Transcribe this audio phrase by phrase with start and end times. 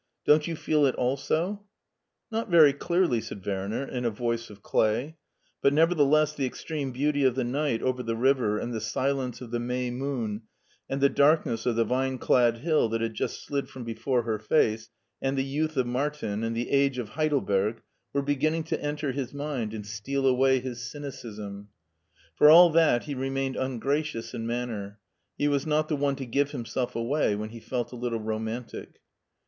[0.27, 1.61] Don^t you feel it also?"
[2.11, 5.15] *' Not very clearly," said Werner, in a voice of day;
[5.61, 9.51] but, nevertheless, the extreme beauty of the night over the river and the silence of
[9.51, 10.41] the May moon
[10.89, 14.39] and the darkness of the vine clad hill that had just slid irom before her
[14.39, 14.89] face
[15.21, 19.35] and At youth of Martin and the age of Heidelberg were beginning to enter his
[19.35, 21.67] mind and steal away his C3micism.
[22.35, 24.97] For all that he remained un gracious in manner;
[25.37, 28.99] he was not the one to give himself away when he felt a little romantic.